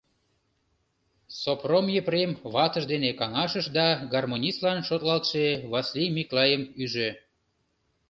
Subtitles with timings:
[1.39, 7.09] Сопром Епрем ватыж дене каҥашыш да гармонистлан шотлалтше Васлий Миклайым ӱжӧ.